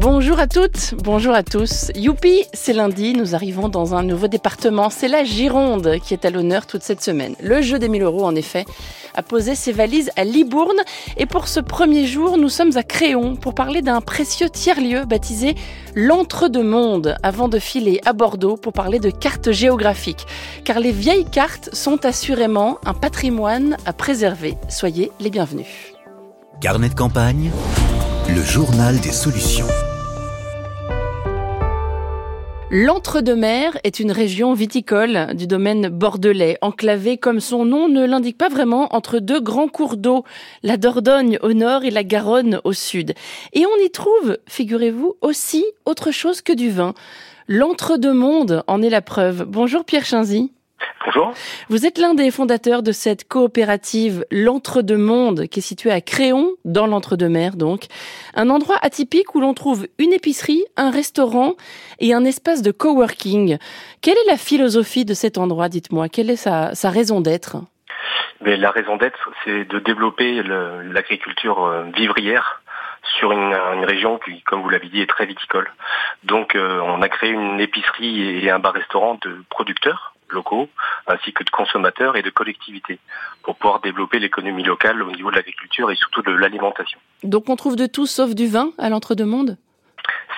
Bonjour 0.00 0.40
à 0.40 0.46
toutes, 0.46 0.94
bonjour 1.04 1.34
à 1.34 1.42
tous. 1.42 1.92
Youpi, 1.94 2.44
c'est 2.54 2.72
lundi, 2.72 3.12
nous 3.12 3.34
arrivons 3.34 3.68
dans 3.68 3.94
un 3.94 4.02
nouveau 4.02 4.28
département. 4.28 4.88
C'est 4.88 5.08
la 5.08 5.24
Gironde 5.24 5.98
qui 6.02 6.14
est 6.14 6.24
à 6.24 6.30
l'honneur 6.30 6.66
toute 6.66 6.82
cette 6.82 7.02
semaine. 7.02 7.34
Le 7.42 7.60
jeu 7.60 7.78
des 7.78 7.90
1000 7.90 8.04
euros, 8.04 8.24
en 8.24 8.34
effet, 8.34 8.64
a 9.14 9.22
posé 9.22 9.54
ses 9.54 9.72
valises 9.72 10.10
à 10.16 10.24
Libourne. 10.24 10.80
Et 11.18 11.26
pour 11.26 11.48
ce 11.48 11.60
premier 11.60 12.06
jour, 12.06 12.38
nous 12.38 12.48
sommes 12.48 12.78
à 12.78 12.82
Créon 12.82 13.36
pour 13.36 13.54
parler 13.54 13.82
d'un 13.82 14.00
précieux 14.00 14.48
tiers-lieu 14.48 15.04
baptisé 15.04 15.54
l'Entre-deux-Mondes, 15.94 17.16
avant 17.22 17.48
de 17.48 17.58
filer 17.58 18.00
à 18.06 18.14
Bordeaux 18.14 18.56
pour 18.56 18.72
parler 18.72 19.00
de 19.00 19.10
cartes 19.10 19.52
géographiques. 19.52 20.26
Car 20.64 20.80
les 20.80 20.92
vieilles 20.92 21.26
cartes 21.26 21.68
sont 21.74 22.06
assurément 22.06 22.78
un 22.86 22.94
patrimoine 22.94 23.76
à 23.84 23.92
préserver. 23.92 24.56
Soyez 24.70 25.12
les 25.20 25.28
bienvenus. 25.28 25.66
Carnet 26.62 26.88
de 26.88 26.94
campagne, 26.94 27.50
le 28.34 28.42
journal 28.42 28.98
des 29.00 29.12
solutions. 29.12 29.66
L'Entre-deux-Mers 32.72 33.76
est 33.82 33.98
une 33.98 34.12
région 34.12 34.54
viticole 34.54 35.34
du 35.34 35.48
domaine 35.48 35.88
bordelais, 35.88 36.56
enclavée 36.60 37.18
comme 37.18 37.40
son 37.40 37.64
nom 37.64 37.88
ne 37.88 38.06
l'indique 38.06 38.38
pas 38.38 38.48
vraiment 38.48 38.94
entre 38.94 39.18
deux 39.18 39.40
grands 39.40 39.66
cours 39.66 39.96
d'eau, 39.96 40.22
la 40.62 40.76
Dordogne 40.76 41.36
au 41.42 41.52
nord 41.52 41.82
et 41.82 41.90
la 41.90 42.04
Garonne 42.04 42.60
au 42.62 42.72
sud. 42.72 43.14
Et 43.54 43.66
on 43.66 43.84
y 43.84 43.90
trouve, 43.90 44.38
figurez-vous, 44.46 45.16
aussi 45.20 45.64
autre 45.84 46.12
chose 46.12 46.42
que 46.42 46.52
du 46.52 46.70
vin. 46.70 46.94
L'Entre-deux-Mondes 47.48 48.62
en 48.68 48.82
est 48.82 48.90
la 48.90 49.02
preuve. 49.02 49.46
Bonjour 49.48 49.84
Pierre 49.84 50.04
Chinzy. 50.04 50.52
Bonjour. 51.04 51.32
Vous 51.68 51.86
êtes 51.86 51.98
l'un 51.98 52.14
des 52.14 52.30
fondateurs 52.30 52.82
de 52.82 52.92
cette 52.92 53.26
coopérative 53.26 54.24
L'Entre-deux-Mondes 54.30 55.46
qui 55.46 55.60
est 55.60 55.62
située 55.62 55.90
à 55.90 56.00
Créon, 56.00 56.52
dans 56.64 56.86
l'Entre-deux-Mers 56.86 57.56
donc. 57.56 57.86
Un 58.34 58.50
endroit 58.50 58.78
atypique 58.82 59.34
où 59.34 59.40
l'on 59.40 59.54
trouve 59.54 59.86
une 59.98 60.12
épicerie, 60.12 60.64
un 60.76 60.90
restaurant 60.90 61.54
et 62.00 62.12
un 62.12 62.24
espace 62.24 62.62
de 62.62 62.70
coworking. 62.70 63.58
Quelle 64.02 64.18
est 64.18 64.30
la 64.30 64.36
philosophie 64.36 65.04
de 65.04 65.14
cet 65.14 65.38
endroit, 65.38 65.68
dites-moi? 65.68 66.08
Quelle 66.08 66.30
est 66.30 66.36
sa, 66.36 66.74
sa 66.74 66.90
raison 66.90 67.20
d'être? 67.20 67.56
Mais 68.42 68.56
La 68.56 68.70
raison 68.70 68.96
d'être, 68.96 69.30
c'est 69.44 69.64
de 69.64 69.78
développer 69.78 70.42
l'agriculture 70.42 71.64
euh, 71.64 71.84
vivrière 71.96 72.62
sur 73.18 73.32
une, 73.32 73.52
une, 73.52 73.84
région 73.84 74.18
qui, 74.18 74.42
comme 74.42 74.62
vous 74.62 74.68
l'avez 74.68 74.88
dit, 74.88 75.00
est 75.00 75.08
très 75.08 75.26
viticole. 75.26 75.70
Donc 76.24 76.54
euh, 76.54 76.80
on 76.80 77.02
a 77.02 77.08
créé 77.08 77.30
une 77.30 77.58
épicerie 77.58 78.44
et 78.44 78.50
un 78.50 78.58
bar-restaurant 78.58 79.18
de 79.22 79.42
producteurs 79.48 80.14
locaux, 80.32 80.68
ainsi 81.06 81.32
que 81.32 81.44
de 81.44 81.50
consommateurs 81.50 82.16
et 82.16 82.22
de 82.22 82.30
collectivités, 82.30 82.98
pour 83.42 83.56
pouvoir 83.56 83.80
développer 83.80 84.18
l'économie 84.18 84.64
locale 84.64 85.02
au 85.02 85.10
niveau 85.12 85.30
de 85.30 85.36
l'agriculture 85.36 85.90
et 85.90 85.96
surtout 85.96 86.22
de 86.22 86.32
l'alimentation. 86.32 86.98
Donc 87.22 87.48
on 87.48 87.56
trouve 87.56 87.76
de 87.76 87.86
tout 87.86 88.06
sauf 88.06 88.34
du 88.34 88.46
vin 88.46 88.72
à 88.78 88.88
l'entre-deux-mondes? 88.88 89.56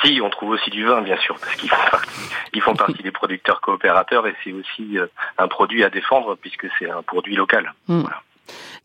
Si, 0.05 0.21
on 0.21 0.31
trouve 0.31 0.51
aussi 0.51 0.71
du 0.71 0.85
vin, 0.85 1.01
bien 1.03 1.17
sûr, 1.19 1.39
parce 1.39 1.55
qu'ils 1.55 1.71
font 1.71 1.91
partie, 1.91 2.21
ils 2.55 2.61
font 2.61 2.75
partie 2.75 3.03
des 3.03 3.13
producteurs 3.13 3.61
coopérateurs 3.61 4.27
et 4.27 4.35
c'est 4.43 4.53
aussi 4.53 4.99
euh, 4.99 5.07
un 5.39 5.47
produit 5.47 5.85
à 5.85 5.91
défendre 5.91 6.37
puisque 6.41 6.67
c'est 6.79 6.91
un 6.91 7.03
produit 7.03 7.37
local. 7.37 7.73
Mmh. 7.89 8.01
Voilà. 8.01 8.23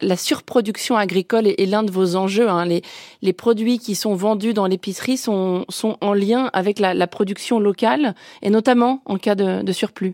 La 0.02 0.16
surproduction 0.16 0.96
agricole 0.96 1.48
est, 1.48 1.66
l'un 1.66 1.82
de 1.82 1.92
vos 1.92 2.16
enjeux. 2.16 2.50
Hein. 2.50 2.66
Les, 2.66 2.84
les, 3.24 3.34
produits 3.34 3.80
qui 3.80 3.96
sont 3.96 4.14
vendus 4.14 4.54
dans 4.54 4.68
l'épicerie 4.68 5.18
sont, 5.18 5.66
sont, 5.70 5.98
en 6.02 6.14
lien 6.14 6.52
avec 6.54 6.78
la, 6.78 6.94
la, 6.94 7.08
production 7.08 7.60
locale 7.60 8.14
et 8.44 8.52
notamment 8.52 9.02
en 9.06 9.18
cas 9.18 9.34
de, 9.34 9.64
de 9.64 9.72
surplus. 9.72 10.14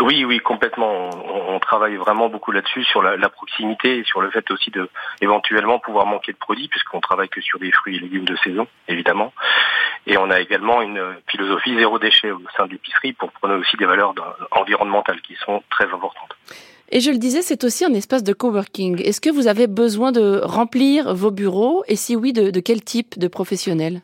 Oui, 0.00 0.24
oui, 0.24 0.38
complètement. 0.40 1.10
On, 1.48 1.58
travaille 1.58 1.96
vraiment 1.96 2.28
beaucoup 2.28 2.50
là-dessus, 2.52 2.84
sur 2.84 3.02
la, 3.02 3.28
proximité 3.28 3.98
et 3.98 4.04
sur 4.04 4.20
le 4.20 4.30
fait 4.30 4.50
aussi 4.50 4.70
de 4.70 4.88
éventuellement 5.20 5.78
pouvoir 5.78 6.06
manquer 6.06 6.32
de 6.32 6.36
produits, 6.36 6.68
puisqu'on 6.68 7.00
travaille 7.00 7.28
que 7.28 7.40
sur 7.40 7.58
des 7.58 7.70
fruits 7.70 7.96
et 7.96 8.00
légumes 8.00 8.24
de 8.24 8.36
saison, 8.36 8.66
évidemment. 8.88 9.32
Et 10.06 10.18
on 10.18 10.30
a 10.30 10.40
également 10.40 10.82
une 10.82 11.00
philosophie 11.28 11.76
zéro 11.76 11.98
déchet 11.98 12.30
au 12.30 12.42
sein 12.56 12.66
de 12.66 12.72
l'épicerie 12.72 13.12
pour 13.12 13.30
prendre 13.32 13.58
aussi 13.58 13.76
des 13.76 13.86
valeurs 13.86 14.14
environnementales 14.50 15.20
qui 15.20 15.36
sont 15.46 15.62
très 15.70 15.84
importantes. 15.84 16.36
Et 16.90 17.00
je 17.00 17.10
le 17.10 17.18
disais, 17.18 17.40
c'est 17.40 17.64
aussi 17.64 17.84
un 17.84 17.94
espace 17.94 18.24
de 18.24 18.32
coworking. 18.32 19.00
Est-ce 19.02 19.20
que 19.20 19.30
vous 19.30 19.46
avez 19.46 19.66
besoin 19.66 20.12
de 20.12 20.40
remplir 20.42 21.14
vos 21.14 21.30
bureaux? 21.30 21.84
Et 21.86 21.96
si 21.96 22.16
oui, 22.16 22.32
de 22.32 22.60
quel 22.60 22.82
type 22.82 23.18
de 23.18 23.28
professionnels? 23.28 24.02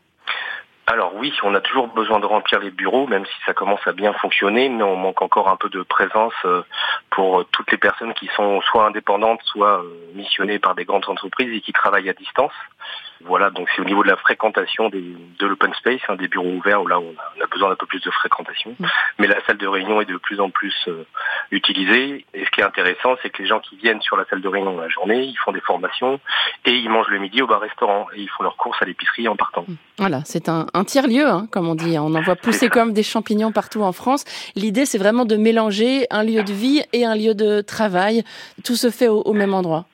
Alors 0.88 1.15
oui, 1.15 1.32
on 1.43 1.54
a 1.54 1.60
toujours 1.60 1.88
besoin 1.88 2.19
de 2.19 2.25
remplir 2.25 2.60
les 2.60 2.71
bureaux, 2.71 3.06
même 3.06 3.26
si 3.26 3.34
ça 3.44 3.53
commence 3.53 3.87
à 3.87 3.93
bien 3.93 4.15
fonctionner, 4.15 4.71
mais 4.71 4.82
on 4.82 4.97
manque 4.97 5.21
encore 5.21 5.50
un 5.50 5.56
peu 5.56 5.69
de 5.69 5.82
présence 5.82 6.32
euh, 6.47 6.62
pour 7.10 7.44
toutes 7.50 7.71
les 7.71 7.76
personnes 7.76 8.15
qui 8.15 8.26
sont 8.34 8.62
soit 8.62 8.87
indépendantes, 8.87 9.41
soit 9.44 9.82
euh, 9.82 9.88
missionnées 10.15 10.59
par 10.59 10.75
des 10.75 10.87
grandes 10.87 11.06
entreprises 11.09 11.54
et 11.54 11.60
qui 11.60 11.75
travaillent 11.75 12.09
à 12.09 12.15
distance. 12.15 12.53
Voilà, 13.25 13.50
donc 13.50 13.69
c'est 13.75 13.82
au 13.82 13.84
niveau 13.84 14.03
de 14.03 14.09
la 14.09 14.16
fréquentation 14.16 14.88
des, 14.88 15.03
de 15.38 15.47
l'open 15.47 15.75
space, 15.75 16.00
hein, 16.09 16.15
des 16.15 16.28
bureaux 16.28 16.53
ouverts, 16.53 16.82
où 16.82 16.87
là 16.87 16.99
on 16.99 17.15
a, 17.43 17.47
besoin 17.49 17.69
d'un 17.69 17.76
peu 17.76 17.87
plus 17.87 18.00
de 18.00 18.10
fréquentation. 18.10 18.75
Mmh. 18.78 18.87
Mais 19.19 19.26
la 19.26 19.44
salle 19.44 19.59
de 19.59 19.66
réunion 19.66 20.00
est 20.00 20.06
de 20.06 20.16
plus 20.16 20.41
en 20.41 20.49
plus 20.49 20.88
utilisée. 21.50 22.25
Et 22.34 22.44
ce 22.44 22.50
qui 22.50 22.60
est 22.60 22.64
intéressant, 22.64 23.16
c'est 23.22 23.31
que 23.31 23.42
les 23.42 23.48
gens 23.48 23.60
qui 23.60 23.76
viennent 23.76 24.00
sur 24.00 24.16
la 24.16 24.25
salle 24.26 24.41
de 24.41 24.48
réunion 24.48 24.78
la 24.78 24.88
journée, 24.88 25.22
ils 25.25 25.36
font 25.36 25.53
des 25.53 25.60
formations 25.60 26.20
et 26.64 26.72
ils 26.72 26.88
mangent 26.88 27.09
le 27.09 27.19
midi 27.19 27.42
au 27.42 27.47
bar-restaurant 27.47 28.06
et 28.14 28.20
ils 28.20 28.28
font 28.28 28.42
leurs 28.42 28.56
courses 28.56 28.81
à 28.81 28.84
l'épicerie 28.84 29.28
en 29.28 29.36
partant. 29.36 29.64
Mmh. 29.66 29.75
Voilà, 29.98 30.20
c'est 30.25 30.48
un, 30.48 30.66
un 30.75 30.84
tiers-lieu, 30.84 31.26
hein, 31.26 31.47
comme 31.50 31.69
on 31.69 31.75
dit. 31.75 31.98
On 31.98 32.14
en 32.14 32.20
voit 32.20 32.37
pousser 32.37 32.69
comme 32.69 32.92
des 32.92 33.03
champignons 33.03 33.53
partout 33.53 33.82
en 33.82 33.92
France. 33.92 34.25
L'idée, 34.54 34.84
c'est 34.84 34.98
vraiment 34.98 35.25
de 35.25 35.37
mélanger 35.37 36.06
un 36.10 36.22
lieu 36.22 36.42
de 36.42 36.53
vie 36.53 36.82
et 36.92 37.04
un 37.04 37.14
lieu 37.14 37.34
de 37.34 37.60
travail. 37.60 38.25
Tout 38.64 38.76
se 38.76 38.91
fait 38.91 39.08
au, 39.08 39.22
au 39.22 39.32
même 39.32 39.54
endroit. 39.54 39.87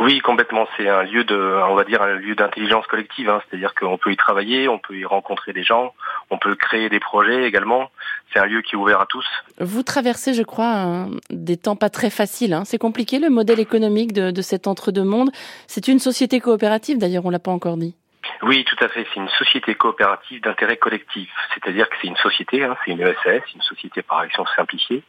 Oui, 0.00 0.20
complètement. 0.20 0.66
C'est 0.76 0.88
un 0.88 1.02
lieu 1.02 1.24
de, 1.24 1.36
on 1.68 1.74
va 1.74 1.84
dire, 1.84 2.02
un 2.02 2.14
lieu 2.14 2.34
d'intelligence 2.34 2.86
collective. 2.86 3.28
Hein. 3.28 3.40
C'est-à-dire 3.48 3.74
qu'on 3.74 3.98
peut 3.98 4.12
y 4.12 4.16
travailler, 4.16 4.68
on 4.68 4.78
peut 4.78 4.96
y 4.96 5.04
rencontrer 5.04 5.52
des 5.52 5.62
gens, 5.62 5.94
on 6.30 6.38
peut 6.38 6.54
créer 6.54 6.88
des 6.88 7.00
projets 7.00 7.44
également. 7.44 7.90
C'est 8.32 8.40
un 8.40 8.46
lieu 8.46 8.62
qui 8.62 8.74
est 8.74 8.78
ouvert 8.78 9.00
à 9.00 9.06
tous. 9.06 9.26
Vous 9.60 9.82
traversez, 9.82 10.34
je 10.34 10.42
crois, 10.42 11.06
des 11.30 11.56
temps 11.56 11.76
pas 11.76 11.90
très 11.90 12.10
faciles. 12.10 12.52
Hein. 12.52 12.64
C'est 12.64 12.78
compliqué 12.78 13.18
le 13.18 13.30
modèle 13.30 13.60
économique 13.60 14.12
de, 14.12 14.30
de 14.30 14.42
cet 14.42 14.66
entre-deux-mondes. 14.66 15.30
C'est 15.66 15.88
une 15.88 15.98
société 15.98 16.40
coopérative, 16.40 16.98
d'ailleurs, 16.98 17.26
on 17.26 17.30
l'a 17.30 17.38
pas 17.38 17.52
encore 17.52 17.76
dit. 17.76 17.94
Oui, 18.42 18.64
tout 18.64 18.76
à 18.82 18.88
fait. 18.88 19.06
C'est 19.12 19.20
une 19.20 19.28
société 19.30 19.74
coopérative 19.74 20.40
d'intérêt 20.42 20.76
collectif. 20.76 21.30
C'est-à-dire 21.54 21.88
que 21.88 21.96
c'est 22.00 22.08
une 22.08 22.16
société, 22.16 22.64
hein, 22.64 22.76
c'est 22.84 22.90
une 22.90 23.00
ESS, 23.00 23.42
une 23.54 23.62
société 23.62 24.02
par 24.02 24.18
action 24.18 24.44
simplifiée, 24.56 25.02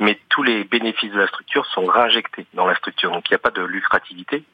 mais 0.00 0.18
tous 0.28 0.42
les 0.42 0.64
bénéfices 0.64 1.12
de 1.12 1.20
la 1.20 1.26
structure 1.28 1.64
sont 1.66 1.84
réinjectés 1.84 2.46
dans 2.54 2.66
la 2.66 2.74
structure. 2.74 3.10
Donc 3.10 3.28
il 3.28 3.32
n'y 3.32 3.36
a 3.36 3.38
pas 3.38 3.50
de 3.50 3.62
lucrativité. 3.62 4.44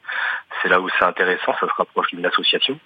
C'est 0.61 0.69
là 0.69 0.79
où 0.79 0.89
c'est 0.97 1.05
intéressant, 1.05 1.53
ça 1.59 1.67
se 1.67 1.73
rapproche 1.73 2.09
d'une 2.09 2.25
association. 2.25 2.79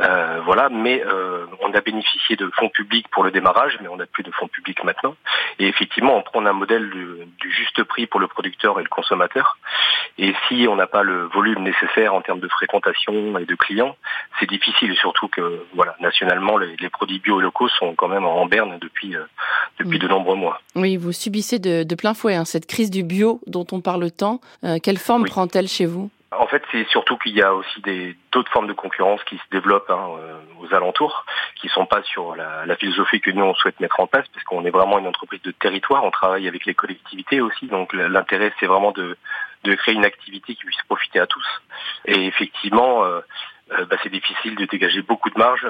Euh, 0.00 0.40
voilà, 0.44 0.68
mais 0.68 1.02
euh, 1.04 1.46
on 1.60 1.72
a 1.72 1.80
bénéficié 1.80 2.36
de 2.36 2.50
fonds 2.56 2.68
publics 2.68 3.08
pour 3.08 3.24
le 3.24 3.30
démarrage, 3.30 3.78
mais 3.80 3.88
on 3.88 3.96
n'a 3.96 4.06
plus 4.06 4.22
de 4.22 4.30
fonds 4.32 4.48
publics 4.48 4.82
maintenant. 4.84 5.16
Et 5.58 5.66
effectivement, 5.66 6.16
on 6.16 6.22
prend 6.22 6.44
un 6.44 6.52
modèle 6.52 6.90
du, 6.90 7.06
du 7.38 7.52
juste 7.52 7.82
prix 7.84 8.06
pour 8.06 8.20
le 8.20 8.26
producteur 8.26 8.78
et 8.80 8.82
le 8.82 8.88
consommateur. 8.88 9.56
Et 10.18 10.34
si 10.48 10.66
on 10.68 10.76
n'a 10.76 10.86
pas 10.86 11.02
le 11.02 11.24
volume 11.26 11.62
nécessaire 11.62 12.14
en 12.14 12.20
termes 12.20 12.40
de 12.40 12.48
fréquentation 12.48 13.38
et 13.38 13.46
de 13.46 13.54
clients, 13.54 13.96
c'est 14.38 14.48
difficile. 14.48 14.73
Et 14.82 14.94
surtout 14.96 15.28
que, 15.28 15.64
voilà, 15.74 15.96
nationalement, 16.00 16.56
les, 16.58 16.76
les, 16.78 16.88
produits 16.90 17.18
bio 17.18 17.40
locaux 17.40 17.68
sont 17.68 17.94
quand 17.94 18.08
même 18.08 18.24
en 18.24 18.46
berne 18.46 18.78
depuis 18.80 19.16
euh, 19.16 19.24
depuis 19.78 19.98
mmh. 19.98 20.02
de 20.02 20.08
nombreux 20.08 20.36
mois. 20.36 20.60
Oui, 20.74 20.96
vous 20.96 21.12
subissez 21.12 21.58
de, 21.58 21.82
de 21.82 21.94
plein 21.94 22.14
fouet 22.14 22.34
hein, 22.34 22.44
cette 22.44 22.66
crise 22.66 22.90
du 22.90 23.02
bio 23.02 23.40
dont 23.46 23.66
on 23.72 23.80
parle 23.80 24.10
tant. 24.10 24.40
Euh, 24.64 24.78
quelle 24.82 24.98
forme 24.98 25.22
oui. 25.22 25.30
prend-elle 25.30 25.68
chez 25.68 25.86
vous? 25.86 26.10
En 26.38 26.46
fait, 26.46 26.62
c'est 26.72 26.86
surtout 26.88 27.16
qu'il 27.16 27.34
y 27.34 27.42
a 27.42 27.54
aussi 27.54 27.80
des 27.82 28.16
d'autres 28.32 28.50
formes 28.50 28.66
de 28.66 28.72
concurrence 28.72 29.22
qui 29.24 29.36
se 29.36 29.42
développent 29.52 29.90
hein, 29.90 30.08
euh, 30.18 30.38
aux 30.60 30.74
alentours, 30.74 31.24
qui 31.60 31.68
sont 31.68 31.86
pas 31.86 32.02
sur 32.02 32.34
la, 32.34 32.66
la, 32.66 32.76
philosophie 32.76 33.20
que 33.20 33.30
nous 33.30 33.44
on 33.44 33.54
souhaite 33.54 33.78
mettre 33.78 34.00
en 34.00 34.08
place, 34.08 34.26
parce 34.32 34.44
qu'on 34.44 34.64
est 34.64 34.70
vraiment 34.70 34.98
une 34.98 35.06
entreprise 35.06 35.42
de 35.42 35.52
territoire. 35.52 36.02
On 36.04 36.10
travaille 36.10 36.48
avec 36.48 36.66
les 36.66 36.74
collectivités 36.74 37.40
aussi, 37.40 37.66
donc 37.66 37.92
l'intérêt 37.92 38.52
c'est 38.58 38.66
vraiment 38.66 38.90
de 38.90 39.16
de 39.64 39.74
créer 39.74 39.94
une 39.94 40.04
activité 40.04 40.54
qui 40.54 40.64
puisse 40.64 40.82
profiter 40.86 41.20
à 41.20 41.26
tous. 41.26 41.46
Et 42.06 42.26
effectivement, 42.26 43.04
euh, 43.04 43.20
euh, 43.72 43.84
bah, 43.86 43.96
c'est 44.02 44.10
difficile 44.10 44.56
de 44.56 44.66
dégager 44.66 45.02
beaucoup 45.02 45.30
de 45.30 45.38
marge 45.38 45.66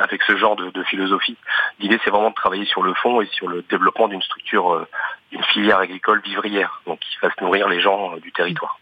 avec 0.00 0.22
ce 0.22 0.36
genre 0.36 0.56
de, 0.56 0.82
philosophie. 0.84 1.36
L'idée, 1.80 1.98
c'est 2.04 2.10
vraiment 2.10 2.30
de 2.30 2.34
travailler 2.34 2.66
sur 2.66 2.82
le 2.82 2.94
fond 2.94 3.20
et 3.20 3.26
sur 3.26 3.48
le 3.48 3.62
développement 3.62 4.08
d'une 4.08 4.22
structure, 4.22 4.72
euh, 4.72 4.86
d'une 5.32 5.42
filière 5.44 5.78
agricole 5.78 6.20
vivrière, 6.22 6.82
donc 6.86 7.00
qui 7.00 7.16
fasse 7.16 7.32
nourrir 7.40 7.68
les 7.68 7.80
gens 7.80 8.14
euh, 8.14 8.20
du 8.20 8.32
territoire. 8.32 8.78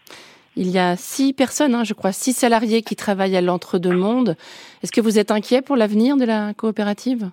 Il 0.55 0.69
y 0.69 0.79
a 0.79 0.95
six 0.95 1.33
personnes, 1.33 1.75
hein, 1.75 1.83
je 1.83 1.93
crois, 1.93 2.11
six 2.11 2.33
salariés 2.33 2.81
qui 2.81 2.95
travaillent 2.95 3.35
à 3.35 3.41
l'entre-deux-mondes. 3.41 4.37
Est-ce 4.83 4.91
que 4.91 5.01
vous 5.01 5.19
êtes 5.19 5.31
inquiet 5.31 5.61
pour 5.61 5.75
l'avenir 5.75 6.15
de 6.15 6.25
la 6.25 6.53
coopérative? 6.53 7.29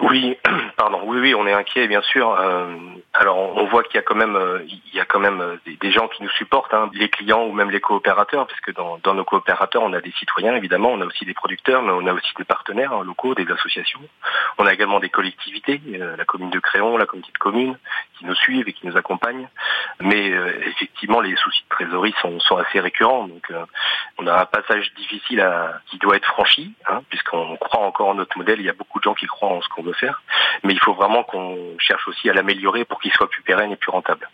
Oui, 0.00 0.36
pardon. 0.76 1.00
Oui, 1.04 1.18
oui, 1.20 1.34
on 1.34 1.46
est 1.46 1.52
inquiet, 1.52 1.88
bien 1.88 2.02
sûr. 2.02 2.30
Euh, 2.38 2.74
alors, 3.14 3.38
on 3.56 3.64
voit 3.66 3.82
qu'il 3.82 3.94
y 3.94 3.98
a 3.98 4.02
quand 4.02 4.14
même, 4.14 4.36
euh, 4.36 4.62
il 4.66 4.94
y 4.94 5.00
a 5.00 5.06
quand 5.06 5.18
même 5.18 5.40
euh, 5.40 5.56
des, 5.80 5.90
gens 5.90 6.06
qui 6.08 6.22
nous 6.22 6.30
supportent, 6.30 6.74
hein, 6.74 6.90
les 6.92 7.08
clients 7.08 7.44
ou 7.44 7.52
même 7.52 7.70
les 7.70 7.80
coopérateurs, 7.80 8.46
parce 8.46 8.60
que 8.60 8.72
dans, 8.72 8.98
dans, 8.98 9.14
nos 9.14 9.24
coopérateurs, 9.24 9.82
on 9.82 9.92
a 9.94 10.00
des 10.00 10.12
citoyens, 10.12 10.54
évidemment, 10.54 10.90
on 10.90 11.00
a 11.00 11.06
aussi 11.06 11.24
des 11.24 11.32
producteurs, 11.32 11.82
mais 11.82 11.92
on 11.92 12.06
a 12.06 12.12
aussi 12.12 12.32
des 12.36 12.44
partenaires 12.44 12.92
hein, 12.92 13.04
locaux, 13.04 13.34
des 13.34 13.50
associations. 13.50 14.00
On 14.58 14.66
a 14.66 14.72
également 14.72 15.00
des 15.00 15.08
collectivités, 15.08 15.80
la 15.86 16.24
commune 16.24 16.50
de 16.50 16.60
Créon, 16.60 16.96
la 16.96 17.06
communauté 17.06 17.32
de 17.32 17.38
communes, 17.38 17.78
qui 18.18 18.24
nous 18.24 18.34
suivent 18.34 18.68
et 18.68 18.72
qui 18.72 18.86
nous 18.86 18.96
accompagnent. 18.96 19.48
Mais 20.00 20.28
effectivement, 20.66 21.20
les 21.20 21.36
soucis 21.36 21.62
de 21.64 21.68
trésorerie 21.68 22.14
sont, 22.22 22.40
sont 22.40 22.56
assez 22.56 22.80
récurrents. 22.80 23.28
Donc, 23.28 23.52
on 24.18 24.26
a 24.26 24.40
un 24.40 24.46
passage 24.46 24.92
difficile 24.94 25.40
à, 25.40 25.80
qui 25.86 25.98
doit 25.98 26.16
être 26.16 26.26
franchi, 26.26 26.72
hein, 26.88 27.02
puisqu'on 27.10 27.56
croit 27.56 27.84
encore 27.84 28.08
en 28.08 28.14
notre 28.14 28.36
modèle. 28.38 28.60
Il 28.60 28.66
y 28.66 28.70
a 28.70 28.74
beaucoup 28.74 28.98
de 28.98 29.04
gens 29.04 29.14
qui 29.14 29.26
croient 29.26 29.50
en 29.50 29.60
ce 29.60 29.68
qu'on 29.68 29.85
faire. 29.92 30.22
Mais 30.64 30.72
il 30.72 30.80
faut 30.80 30.94
vraiment 30.94 31.24
qu'on 31.24 31.56
cherche 31.78 32.06
aussi 32.08 32.28
à 32.28 32.32
l'améliorer 32.32 32.84
pour 32.84 33.00
qu'il 33.00 33.12
soit 33.12 33.28
plus 33.28 33.42
pérenne 33.42 33.72
et 33.72 33.76
plus 33.76 33.90
rentable. 33.90 34.28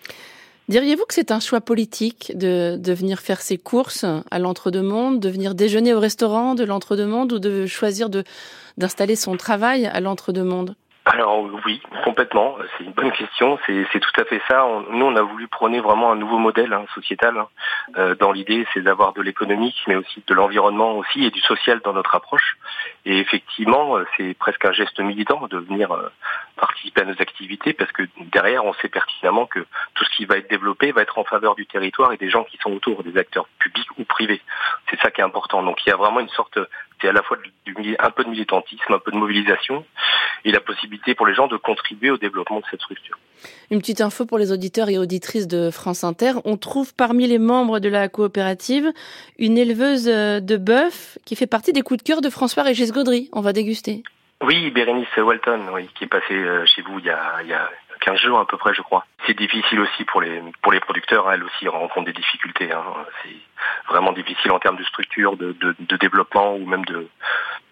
Diriez-vous 0.69 1.05
que 1.05 1.15
c'est 1.15 1.33
un 1.33 1.41
choix 1.41 1.61
politique 1.61 2.33
de, 2.37 2.79
venir 2.95 3.19
faire 3.19 3.41
ses 3.41 3.59
courses 3.59 4.05
à 4.31 4.39
l'entre-deux-mondes, 4.39 5.21
de 5.21 5.29
venir 5.29 5.55
déjeuner 5.55 5.93
au 5.93 6.01
restaurant 6.01 6.55
de 6.55 6.65
l'entre-deux-mondes 6.65 7.33
ou 7.33 7.39
de 7.39 7.67
choisir 7.67 8.09
d'installer 8.79 9.17
son 9.17 9.37
travail 9.37 9.87
à 9.87 10.01
l'entre-deux-mondes? 10.01 10.75
Alors 11.05 11.49
oui, 11.67 11.83
complètement. 12.05 12.57
C'est 12.79 12.85
une 12.85 12.93
bonne 12.93 13.11
question. 13.11 13.59
C'est 13.67 14.01
tout 14.01 14.21
à 14.21 14.25
fait 14.25 14.41
ça. 14.49 14.65
nous, 14.91 15.05
on 15.05 15.17
a 15.17 15.23
voulu 15.23 15.49
prôner 15.49 15.81
vraiment 15.81 16.13
un 16.13 16.17
nouveau 16.17 16.39
modèle 16.39 16.73
hein, 16.73 16.85
sociétal. 16.95 17.37
Hein. 17.37 17.49
Euh, 17.99 18.15
dans 18.15 18.31
l'idée, 18.31 18.67
c'est 18.73 18.83
d'avoir 18.83 19.13
de 19.13 19.21
l'économique, 19.21 19.77
mais 19.89 19.97
aussi 19.97 20.23
de 20.25 20.35
l'environnement 20.35 20.97
aussi 20.99 21.25
et 21.25 21.31
du 21.31 21.41
social 21.41 21.81
dans 21.85 21.93
notre 21.93 22.15
approche. 22.15 22.57
Et 23.05 23.19
effectivement, 23.19 23.97
euh, 23.99 24.07
c'est 24.17 24.35
presque 24.35 24.65
un 24.65 24.73
geste 24.73 25.01
militant 25.01 25.49
de 25.49 25.59
venir 25.59 25.91
euh, 25.91 26.09
participer 26.57 27.01
à 27.01 27.05
nos 27.05 27.21
activités 27.21 27.73
parce 27.73 27.91
que 27.91 28.05
derrière, 28.33 28.65
on 28.65 28.73
sait 28.75 28.89
pertinemment 28.89 29.47
que 29.47 29.67
tout 29.95 30.05
ce 30.05 30.17
qui 30.17 30.25
va 30.25 30.37
être 30.37 30.49
développé 30.49 30.93
va 30.93 31.03
être 31.03 31.19
en 31.19 31.25
faveur 31.25 31.57
du 31.57 31.67
territoire 31.67 32.13
et 32.13 32.17
des 32.17 32.31
gens 32.31 32.45
qui 32.45 32.59
sont 32.59 32.71
autour, 32.71 33.03
des 33.03 33.19
acteurs 33.19 33.49
publics 33.59 33.89
ou 33.99 34.05
privés. 34.05 34.41
C'est 34.89 35.01
ça 35.01 35.11
qui 35.11 35.21
est 35.21 35.25
important. 35.25 35.65
Donc 35.65 35.85
il 35.85 35.91
y 35.91 35.93
a 35.93 35.97
vraiment 35.97 36.21
une 36.21 36.29
sorte, 36.29 36.61
c'est 37.03 37.09
à 37.09 37.13
la 37.13 37.23
fois 37.23 37.37
du, 37.67 37.97
un 37.99 38.11
peu 38.11 38.25
de 38.25 38.31
militantisme, 38.31 38.93
un 38.93 38.99
peu 38.99 39.11
de 39.11 39.17
mobilisation 39.17 39.85
et 40.45 40.53
la 40.53 40.61
possibilité 40.61 41.15
pour 41.15 41.27
les 41.27 41.35
gens 41.35 41.49
de 41.49 41.57
contribuer 41.57 42.11
au 42.11 42.17
développement 42.17 42.61
de 42.61 42.65
cette 42.71 42.81
structure. 42.81 43.19
Une 43.71 43.81
petite 43.81 44.01
info 44.01 44.25
pour 44.25 44.39
les 44.39 44.53
auditeurs 44.53 44.89
et 44.89 44.99
auditrices 44.99 45.49
de 45.49 45.71
France 45.71 46.05
Inter. 46.05 46.33
On 46.45 46.57
trouve 46.57 46.95
parmi 46.95 47.27
les 47.27 47.39
membres 47.39 47.81
de 47.81 47.89
la 47.89 48.09
coopérative 48.09 48.93
une 49.39 49.59
éleveuse 49.59 50.09
euh, 50.09 50.41
de 50.41 50.57
bœuf 50.57 51.19
qui 51.25 51.37
fait 51.37 51.47
partie 51.47 51.73
des 51.73 51.83
coups 51.83 52.03
de 52.03 52.07
cœur 52.07 52.21
de 52.21 52.31
François-Régis 52.31 52.93
Gaudry. 52.93 53.29
On 53.33 53.41
va 53.41 53.53
déguster. 53.53 54.03
Oui, 54.43 54.71
Bérénice 54.71 55.17
Walton, 55.17 55.61
oui, 55.73 55.89
qui 55.95 56.05
est 56.05 56.09
passée 56.09 56.35
euh, 56.35 56.67
chez 56.67 56.83
vous 56.83 56.99
il 56.99 57.05
y 57.05 57.11
a, 57.11 57.37
il 57.43 57.49
y 57.49 57.53
a 57.53 57.71
15 58.05 58.19
jours 58.19 58.41
à 58.41 58.47
peu 58.47 58.57
près, 58.57 58.75
je 58.75 58.83
crois. 58.83 59.07
C'est 59.27 59.37
difficile 59.37 59.81
aussi 59.81 60.05
pour 60.05 60.21
les 60.21 60.43
pour 60.61 60.73
les 60.73 60.81
producteurs. 60.81 61.31
Elles 61.31 61.45
aussi 61.45 61.69
rencontrent 61.69 62.07
des 62.07 62.13
difficultés. 62.13 62.73
Hein. 62.73 62.85
C'est 63.23 63.37
vraiment 63.89 64.13
difficile 64.13 64.51
en 64.51 64.59
termes 64.59 64.77
de 64.77 64.85
structure, 64.85 65.37
de, 65.37 65.53
de, 65.53 65.75
de 65.79 65.97
développement 65.97 66.55
ou 66.57 66.67
même 66.67 66.85
de, 66.85 67.09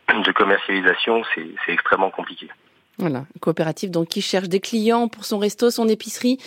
de 0.09 0.33
commercialisation. 0.33 1.23
C'est 1.35 1.73
extrêmement 1.73 2.11
compliqué. 2.11 2.49
Voilà, 2.99 3.25
une 3.35 3.41
coopérative 3.41 3.91
donc 3.91 4.09
qui 4.09 4.21
cherche 4.21 4.49
des 4.49 4.61
clients 4.61 5.09
pour 5.09 5.25
son 5.25 5.39
resto, 5.39 5.71
son 5.71 5.89
épicerie, 5.89 6.39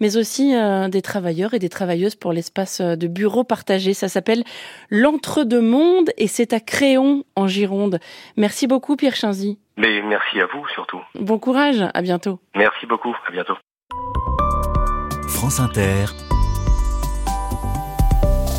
mais 0.00 0.16
aussi 0.16 0.54
euh, 0.54 0.88
des 0.88 1.02
travailleurs 1.02 1.54
et 1.54 1.58
des 1.58 1.68
travailleuses 1.68 2.14
pour 2.14 2.32
l'espace 2.32 2.80
euh, 2.80 2.96
de 2.96 3.06
bureau 3.06 3.44
partagé. 3.44 3.94
Ça 3.94 4.08
s'appelle 4.08 4.44
l'Entre-deux-Mondes 4.90 6.10
et 6.18 6.26
c'est 6.26 6.52
à 6.52 6.60
Créon 6.60 7.24
en 7.36 7.48
Gironde. 7.48 7.98
Merci 8.36 8.66
beaucoup 8.66 8.96
Pierre 8.96 9.16
Chinzy. 9.16 9.58
Mais 9.76 10.02
merci 10.02 10.40
à 10.40 10.46
vous 10.46 10.66
surtout. 10.68 11.00
Bon 11.18 11.38
courage, 11.38 11.84
à 11.94 12.02
bientôt. 12.02 12.38
Merci 12.54 12.86
beaucoup, 12.86 13.14
à 13.26 13.30
bientôt. 13.32 13.54
France 15.28 15.58
Inter. 15.60 16.06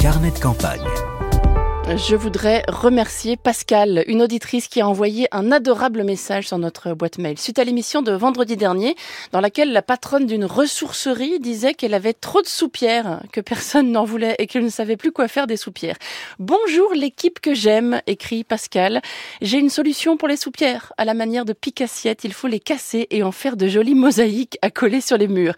Carnet 0.01 0.31
de 0.31 0.39
campagne. 0.39 1.14
Je 1.87 2.15
voudrais 2.15 2.63
remercier 2.67 3.37
Pascal, 3.37 4.03
une 4.07 4.23
auditrice 4.23 4.67
qui 4.67 4.81
a 4.81 4.87
envoyé 4.87 5.27
un 5.31 5.51
adorable 5.51 6.03
message 6.03 6.47
sur 6.47 6.57
notre 6.57 6.95
boîte 6.95 7.19
mail 7.19 7.37
suite 7.37 7.59
à 7.59 7.63
l'émission 7.63 8.01
de 8.01 8.11
vendredi 8.11 8.57
dernier 8.57 8.95
dans 9.31 9.39
laquelle 9.39 9.71
la 9.71 9.83
patronne 9.83 10.25
d'une 10.25 10.45
ressourcerie 10.45 11.39
disait 11.39 11.75
qu'elle 11.75 11.93
avait 11.93 12.13
trop 12.13 12.41
de 12.41 12.47
soupières, 12.47 13.21
que 13.31 13.39
personne 13.39 13.91
n'en 13.91 14.03
voulait 14.03 14.35
et 14.39 14.47
qu'elle 14.47 14.63
ne 14.63 14.69
savait 14.69 14.97
plus 14.97 15.11
quoi 15.11 15.27
faire 15.27 15.45
des 15.45 15.57
soupières. 15.57 15.95
Bonjour 16.39 16.91
l'équipe 16.95 17.39
que 17.39 17.53
j'aime, 17.53 18.01
écrit 18.07 18.43
Pascal. 18.43 19.03
J'ai 19.43 19.59
une 19.59 19.69
solution 19.69 20.17
pour 20.17 20.27
les 20.27 20.37
soupières. 20.37 20.91
À 20.97 21.05
la 21.05 21.13
manière 21.13 21.45
de 21.45 21.53
pique-assiette, 21.53 22.23
il 22.23 22.33
faut 22.33 22.47
les 22.47 22.59
casser 22.59 23.05
et 23.11 23.21
en 23.21 23.31
faire 23.31 23.55
de 23.55 23.67
jolies 23.67 23.95
mosaïques 23.95 24.57
à 24.63 24.71
coller 24.71 25.01
sur 25.01 25.17
les 25.17 25.27
murs. 25.27 25.55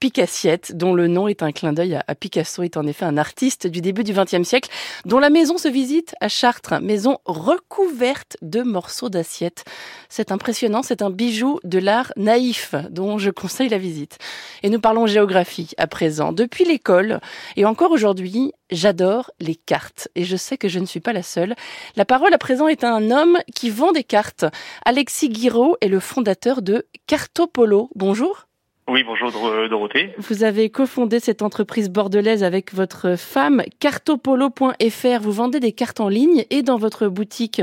Pique-assiette, 0.00 0.76
dont 0.76 0.92
le 0.92 1.06
nom 1.06 1.28
est 1.28 1.44
un 1.44 1.52
clin 1.52 1.72
d'œil 1.72 2.00
à 2.04 2.14
Picasso, 2.16 2.64
est 2.64 2.76
en 2.76 2.86
effet 2.86 3.04
un 3.04 3.16
artiste 3.16 3.68
du 3.68 3.80
début 3.80 4.02
du 4.02 4.12
XXe 4.12 4.42
siècle 4.42 4.70
dont 5.04 5.20
la 5.20 5.30
maison 5.30 5.56
se 5.56 5.67
visite 5.68 6.14
à 6.20 6.28
Chartres, 6.28 6.80
maison 6.80 7.18
recouverte 7.24 8.36
de 8.42 8.62
morceaux 8.62 9.08
d'assiettes. 9.08 9.64
C'est 10.08 10.32
impressionnant, 10.32 10.82
c'est 10.82 11.02
un 11.02 11.10
bijou 11.10 11.60
de 11.64 11.78
l'art 11.78 12.12
naïf 12.16 12.74
dont 12.90 13.18
je 13.18 13.30
conseille 13.30 13.68
la 13.68 13.78
visite. 13.78 14.18
Et 14.62 14.70
nous 14.70 14.80
parlons 14.80 15.06
géographie 15.06 15.70
à 15.78 15.86
présent. 15.86 16.32
Depuis 16.32 16.64
l'école 16.64 17.20
et 17.56 17.64
encore 17.64 17.90
aujourd'hui, 17.90 18.52
j'adore 18.70 19.30
les 19.40 19.54
cartes 19.54 20.08
et 20.14 20.24
je 20.24 20.36
sais 20.36 20.56
que 20.56 20.68
je 20.68 20.78
ne 20.78 20.86
suis 20.86 21.00
pas 21.00 21.12
la 21.12 21.22
seule. 21.22 21.54
La 21.96 22.04
parole 22.04 22.34
à 22.34 22.38
présent 22.38 22.68
est 22.68 22.84
à 22.84 22.92
un 22.92 23.10
homme 23.10 23.38
qui 23.54 23.70
vend 23.70 23.92
des 23.92 24.04
cartes. 24.04 24.44
Alexis 24.84 25.28
Guiraud 25.28 25.76
est 25.80 25.88
le 25.88 26.00
fondateur 26.00 26.62
de 26.62 26.86
Cartopolo. 27.06 27.90
Bonjour. 27.94 28.47
Oui, 28.88 29.02
bonjour 29.02 29.30
Dorothée. 29.68 30.14
Vous 30.16 30.44
avez 30.44 30.70
cofondé 30.70 31.20
cette 31.20 31.42
entreprise 31.42 31.90
bordelaise 31.90 32.42
avec 32.42 32.72
votre 32.72 33.18
femme, 33.18 33.62
cartopolo.fr. 33.80 35.20
Vous 35.20 35.32
vendez 35.32 35.60
des 35.60 35.72
cartes 35.72 36.00
en 36.00 36.08
ligne 36.08 36.46
et 36.48 36.62
dans 36.62 36.78
votre 36.78 37.08
boutique 37.08 37.60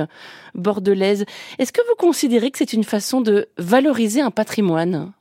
bordelaise. 0.54 1.26
Est-ce 1.58 1.74
que 1.74 1.82
vous 1.88 1.96
considérez 1.96 2.52
que 2.52 2.60
c'est 2.60 2.74
une 2.74 2.84
façon 2.84 3.22
de 3.22 3.48
valoriser 3.58 4.22
un 4.22 4.30
patrimoine? 4.30 5.14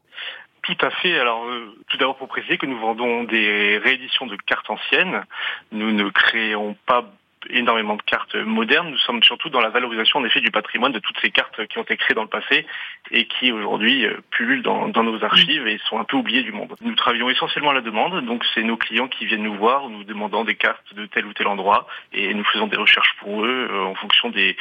Tout 0.60 0.76
à 0.82 0.90
fait. 0.90 1.18
Alors, 1.18 1.46
euh, 1.46 1.74
tout 1.88 1.96
d'abord 1.96 2.18
pour 2.18 2.28
préciser 2.28 2.58
que 2.58 2.66
nous 2.66 2.78
vendons 2.78 3.24
des 3.24 3.78
rééditions 3.78 4.26
de 4.26 4.36
cartes 4.36 4.68
anciennes. 4.68 5.24
Nous 5.72 5.90
ne 5.90 6.10
créons 6.10 6.76
pas 6.84 7.06
énormément 7.50 7.96
de 7.96 8.02
cartes 8.02 8.34
modernes. 8.34 8.90
Nous 8.90 8.98
sommes 8.98 9.22
surtout 9.22 9.50
dans 9.50 9.60
la 9.60 9.70
valorisation 9.70 10.18
en 10.18 10.24
effet 10.24 10.40
du 10.40 10.50
patrimoine 10.50 10.92
de 10.92 10.98
toutes 10.98 11.18
ces 11.20 11.30
cartes 11.30 11.66
qui 11.66 11.78
ont 11.78 11.82
été 11.82 11.96
créées 11.96 12.14
dans 12.14 12.22
le 12.22 12.28
passé 12.28 12.66
et 13.10 13.26
qui 13.26 13.52
aujourd'hui 13.52 14.06
euh, 14.06 14.16
pullulent 14.30 14.62
dans, 14.62 14.88
nos 14.88 15.24
archives 15.24 15.66
et 15.66 15.78
sont 15.88 15.98
un 15.98 16.04
peu 16.04 16.16
oubliées 16.16 16.42
du 16.42 16.52
monde. 16.52 16.74
Nous 16.80 16.94
travaillons 16.94 17.28
essentiellement 17.30 17.70
à 17.70 17.74
la 17.74 17.80
demande, 17.80 18.24
donc 18.24 18.44
c'est 18.54 18.62
nos 18.62 18.76
clients 18.76 19.08
qui 19.08 19.26
viennent 19.26 19.42
nous 19.42 19.54
voir, 19.54 19.88
nous 19.88 20.04
demandant 20.04 20.44
des 20.44 20.54
cartes 20.54 20.94
de 20.94 21.06
tel 21.06 21.26
ou 21.26 21.32
tel 21.32 21.46
endroit 21.46 21.86
et 22.12 22.32
nous 22.34 22.44
faisons 22.44 22.66
des 22.66 22.76
recherches 22.76 23.14
pour 23.20 23.44
eux 23.44 23.68
euh, 23.70 23.84
en 23.84 23.94
fonction 23.94 24.30
des, 24.30 24.56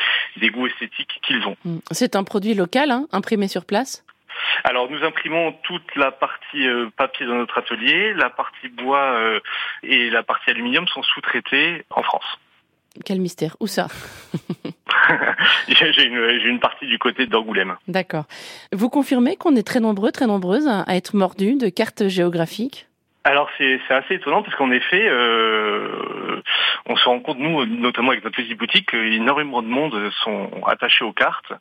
goûts 0.50 0.68
esthétiques 0.68 1.20
qu'ils 1.24 1.46
ont. 1.48 1.56
Hmm. 1.66 1.80
C'est 1.92 2.16
un 2.16 2.24
produit 2.24 2.54
local, 2.54 2.92
hein, 2.92 3.08
imprimé 3.12 3.48
sur 3.48 3.66
place? 3.66 4.06
Alors 4.64 4.90
nous 4.90 5.04
imprimons 5.04 5.54
toute 5.64 5.96
la 5.96 6.12
partie 6.12 6.68
euh, 6.68 6.90
papier 6.98 7.26
dans 7.26 7.36
notre 7.36 7.58
atelier, 7.58 8.14
la 8.14 8.30
partie 8.30 8.68
bois 8.68 9.20
et 9.84 10.10
la 10.10 10.24
partie 10.24 10.50
aluminium 10.50 10.88
sont 10.88 11.04
sous-traitées 11.04 11.86
en 11.92 12.04
France. 12.04 12.26
Quel 13.06 13.20
mystère. 13.20 13.58
Où 13.60 13.68
ça 13.68 13.88
J'ai 15.68 16.06
une, 16.06 16.60
partie 16.60 16.86
du 16.86 17.00
côté 17.00 17.26
d'Angoulême. 17.26 17.76
D'accord. 17.88 18.26
Vous 18.72 18.90
confirmez 18.90 19.36
qu'on 19.36 19.56
est 19.56 19.68
très 19.68 19.80
nombreux, 19.80 20.12
très 20.12 20.28
nombreuses 20.28 20.68
à 20.68 20.96
être 20.96 21.16
mordus 21.16 21.56
de 21.56 21.70
cartes 21.70 22.08
géographiques? 22.08 22.88
Alors 23.26 23.50
c'est 23.58 23.80
assez 23.90 24.16
étonnant 24.16 24.44
parce 24.44 24.56
qu'en 24.58 24.70
effet, 24.72 25.08
euh, 25.08 26.42
se 27.04 27.10
rend 27.10 27.20
compte, 27.20 27.40
nous, 27.40 27.66
notamment 27.66 28.12
avec 28.12 28.24
notre 28.24 28.36
petite 28.36 28.58
boutique, 28.58 28.92
qu'énormément 28.92 29.62
de 29.62 29.68
monde 29.68 30.12
sont 30.24 30.50
attachés 30.68 31.04
aux 31.04 31.12
cartes. 31.12 31.52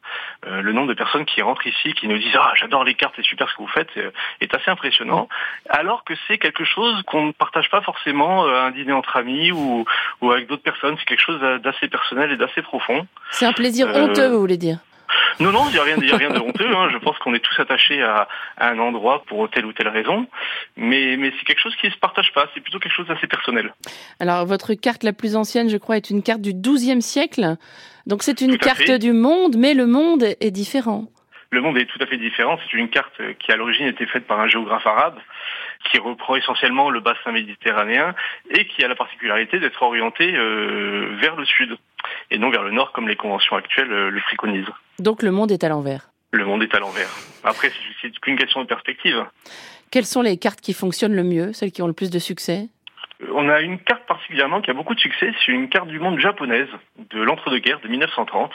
Euh, 0.47 0.63
le 0.63 0.73
nombre 0.73 0.89
de 0.89 0.95
personnes 0.95 1.25
qui 1.25 1.43
rentrent 1.43 1.67
ici, 1.67 1.93
qui 1.95 2.09
nous 2.09 2.19
disent 2.19 2.37
«Ah, 2.41 2.53
j'adore 2.55 2.85
les 2.85 2.95
cartes, 2.95 3.15
c'est 3.17 3.25
super 3.25 3.49
ce 3.49 3.55
que 3.55 3.63
vous 3.63 3.69
faites 3.69 3.91
euh, 3.97 4.11
est 4.41 4.55
assez 4.55 4.71
impressionnant. 4.71 5.29
Alors 5.69 6.05
que 6.05 6.15
c'est 6.27 6.39
quelque 6.39 6.65
chose 6.65 7.03
qu'on 7.07 7.27
ne 7.27 7.33
partage 7.33 7.69
pas 7.71 7.81
forcément 7.83 8.45
à 8.47 8.63
un 8.67 8.71
dîner 8.71 8.93
entre 8.93 9.17
amis 9.17 9.53
ou, 9.53 9.85
ou 10.21 10.31
avec 10.31 10.47
d'autres 10.49 10.63
personnes. 10.63 10.97
C'est 10.99 11.05
quelque 11.05 11.25
chose 11.25 11.41
d'assez 11.63 11.89
personnel 11.89 12.31
et 12.33 12.37
d'assez 12.37 12.63
profond. 12.63 13.07
C'est 13.31 13.47
un 13.47 13.53
plaisir 13.53 13.89
honteux, 13.89 14.29
vous 14.29 14.41
voulez 14.41 14.57
dire? 14.57 14.79
Non, 15.41 15.53
non, 15.53 15.65
il 15.69 15.73
n'y 15.73 15.79
a 15.79 15.83
rien, 15.83 15.97
a 15.97 16.17
rien 16.17 16.31
de 16.31 16.39
honteux. 16.39 16.75
Hein. 16.75 16.89
Je 16.93 16.99
pense 16.99 17.19
qu'on 17.19 17.35
est 17.35 17.41
tous 17.41 17.59
attachés 17.61 18.03
à, 18.03 18.29
un 18.59 18.79
endroit 18.79 19.23
pour 19.27 19.49
telle 19.51 19.67
ou 19.67 19.73
telle 19.73 19.89
raison, 19.89 20.27
mais, 20.77 21.17
mais 21.17 21.33
c'est 21.39 21.45
quelque 21.45 21.61
chose 21.61 21.75
qui 21.77 21.87
ne 21.87 21.93
se 21.93 21.99
partage 21.99 22.33
pas. 22.33 22.49
C'est 22.55 22.61
plutôt 22.61 22.79
quelque 22.79 22.95
chose 22.95 23.07
d'assez 23.07 23.27
personnel. 23.27 23.73
Alors, 24.21 24.47
votre 24.47 24.75
carte 24.75 25.05
la 25.05 25.13
plus 25.13 25.37
ancienne, 25.37 25.69
je 25.69 25.77
crois, 25.77 25.97
est 25.97 26.11
une 26.11 26.23
carte 26.23 26.41
du 26.41 26.53
XIIe 26.55 27.03
siècle. 27.03 27.57
Donc, 28.07 28.23
c'est 28.23 28.41
une 28.41 28.59
carte 28.59 28.91
du 28.93 29.13
monde, 29.13 29.57
mais 29.57 29.75
le 29.75 29.87
monde 29.87 30.25
est 30.41 30.51
différent. 30.51 31.07
Le 31.51 31.61
monde 31.61 31.77
est 31.77 31.85
tout 31.85 31.99
à 32.01 32.07
fait 32.07 32.17
différent. 32.17 32.59
C'est 32.65 32.77
une 32.77 32.89
carte 32.89 33.13
qui, 33.39 33.53
à 33.53 33.57
l'origine, 33.57 33.87
était 33.87 34.07
faite 34.07 34.27
par 34.27 34.41
un 34.41 34.49
géographe 34.49 34.87
arabe 34.87 35.19
qui 35.91 35.99
reprend 35.99 36.37
essentiellement 36.37 36.91
le 36.91 37.01
bassin 37.01 37.33
méditerranéen 37.33 38.15
et 38.51 38.67
qui 38.67 38.85
a 38.85 38.89
la 38.89 38.95
particularité 38.95 39.61
d'être 39.61 39.83
orientée 39.83 40.35
euh, 40.35 41.17
vers 41.21 41.37
le 41.37 41.45
sud 41.45 41.77
et 42.31 42.39
non 42.39 42.51
vers 42.51 42.63
le 42.63 42.71
nord 42.71 42.93
comme 42.93 43.09
les 43.09 43.17
conventions 43.17 43.57
actuelles 43.57 43.93
euh, 43.93 44.11
le 44.11 44.21
préconisent. 44.21 44.73
Donc 44.99 45.23
le 45.23 45.31
monde 45.31 45.53
est 45.53 45.65
à 45.65 45.69
l'envers 45.69 46.13
le 46.33 46.47
monde 46.47 46.63
est 46.63 46.75
à 46.75 46.81
l'envers. 46.81 47.11
Après, 47.45 47.71
c'est 48.01 48.11
qu'une 48.21 48.37
question 48.37 48.63
de 48.63 48.67
perspective. 48.67 49.25
Quelles 49.91 50.07
sont 50.07 50.23
les 50.23 50.39
cartes 50.39 50.61
qui 50.61 50.73
fonctionnent 50.73 51.15
le 51.15 51.23
mieux, 51.23 51.53
celles 51.53 51.71
qui 51.71 51.83
ont 51.83 51.87
le 51.87 51.93
plus 51.93 52.11
de 52.11 52.19
succès? 52.19 52.69
On 53.33 53.49
a 53.49 53.61
une 53.61 53.79
carte 53.79 54.05
particulièrement 54.07 54.61
qui 54.63 54.71
a 54.71 54.75
beaucoup 54.75 54.95
de 54.95 55.01
succès, 55.01 55.33
c'est 55.45 55.53
une 55.53 55.69
carte 55.69 55.87
du 55.87 56.01
monde 56.01 56.19
japonaise 56.19 56.69
de 57.11 57.23
l'entre-deux-guerres 57.23 57.81
de 57.81 57.89
1930, 57.89 58.51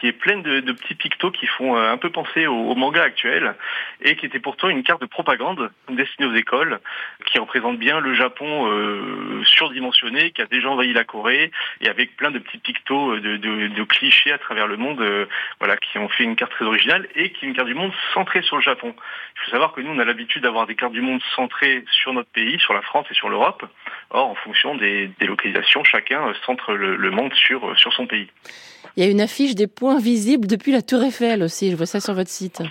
qui 0.00 0.08
est 0.08 0.12
pleine 0.12 0.42
de, 0.42 0.72
petits 0.72 0.94
pictos 0.94 1.30
qui 1.30 1.46
font 1.46 1.76
euh, 1.76 1.92
un 1.92 1.98
peu 1.98 2.10
penser 2.10 2.46
au, 2.46 2.74
manga 2.74 3.02
actuel, 3.02 3.54
et 4.00 4.16
qui 4.16 4.24
était 4.24 4.38
pourtant 4.38 4.70
une 4.70 4.82
carte 4.82 5.02
de 5.02 5.06
propagande 5.06 5.70
destinée 5.90 6.26
aux 6.26 6.34
écoles, 6.34 6.80
qui 7.26 7.38
représente 7.38 7.78
bien 7.78 8.00
le 8.00 8.14
Japon 8.14 8.70
euh, 8.70 9.42
surdimensionné, 9.44 10.30
qui 10.30 10.40
a 10.40 10.46
déjà 10.46 10.70
envahi 10.70 10.94
la 10.94 11.04
Corée, 11.04 11.50
et 11.82 11.88
avec 11.88 12.16
plein 12.16 12.30
de 12.30 12.38
petits 12.38 12.58
pictos 12.58 13.12
euh, 13.12 13.20
de, 13.20 13.84
clichés 13.84 14.32
à 14.32 14.38
travers 14.38 14.66
le 14.66 14.76
monde, 14.76 15.04
voilà, 15.58 15.76
qui 15.76 15.98
ont 15.98 16.08
fait 16.08 16.22
une 16.22 16.36
carte 16.36 16.52
très 16.52 16.64
originale, 16.64 17.08
et 17.16 17.32
qui 17.32 17.44
est 17.44 17.48
une 17.48 17.54
carte 17.54 17.66
du 17.66 17.74
monde 17.74 17.92
centrée 18.14 18.42
sur 18.42 18.56
le 18.56 18.62
Japon. 18.62 18.94
Il 18.94 19.44
faut 19.44 19.50
savoir 19.50 19.72
que 19.72 19.80
nous, 19.80 19.90
on 19.90 19.98
a 19.98 20.04
l'habitude 20.04 20.42
d'avoir 20.42 20.66
des 20.66 20.76
cartes 20.76 20.92
du 20.92 21.00
monde 21.00 21.20
centrées 21.34 21.84
sur 21.90 22.12
notre 22.12 22.30
pays, 22.30 22.58
sur 22.60 22.72
la 22.72 22.82
France 22.82 23.06
et 23.10 23.14
sur 23.14 23.28
l'Europe. 23.28 23.64
Or, 24.10 24.28
en 24.28 24.34
fonction 24.36 24.76
des, 24.76 25.10
localisations, 25.20 25.82
chacun 25.82 26.32
centre 26.46 26.74
le, 26.74 27.10
monde 27.10 27.34
sur, 27.34 27.76
sur 27.78 27.92
son 27.92 28.06
pays. 28.06 28.28
Il 28.96 29.04
y 29.04 29.06
a 29.06 29.10
une 29.10 29.20
affiche 29.20 29.54
des 29.54 29.66
visibles 29.98 30.46
depuis 30.46 30.72
la 30.72 30.82
Tour 30.82 31.02
Eiffel 31.02 31.42
aussi, 31.42 31.70
je 31.70 31.76
vois 31.76 31.86
ça 31.86 32.00
sur 32.00 32.14
votre 32.14 32.30
site. 32.30 32.62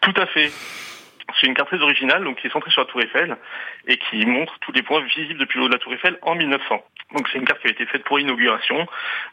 Tout 0.00 0.14
à 0.16 0.26
fait. 0.26 0.50
C'est 1.40 1.46
une 1.46 1.54
carte 1.54 1.68
très 1.68 1.80
originale, 1.80 2.22
donc 2.22 2.36
qui 2.36 2.46
est 2.46 2.50
centrée 2.50 2.70
sur 2.70 2.82
la 2.82 2.86
Tour 2.86 3.00
Eiffel 3.02 3.36
et 3.86 3.96
qui 3.96 4.24
montre 4.26 4.58
tous 4.60 4.72
les 4.72 4.82
points 4.82 5.02
visibles 5.02 5.40
depuis 5.40 5.58
le 5.58 5.64
haut 5.64 5.68
de 5.68 5.72
la 5.72 5.78
Tour 5.78 5.92
Eiffel 5.94 6.18
en 6.22 6.34
1900. 6.34 6.82
Donc 7.14 7.28
c'est 7.28 7.38
une 7.38 7.44
carte 7.44 7.60
qui 7.60 7.68
a 7.68 7.70
été 7.70 7.86
faite 7.86 8.04
pour 8.04 8.18
l'inauguration 8.18 8.86